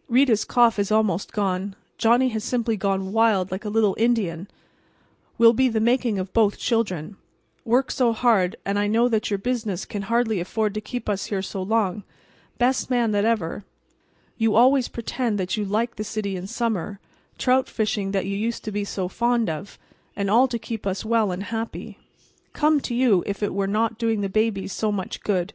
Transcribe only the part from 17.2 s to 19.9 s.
trout fishing that you used to be so fond of…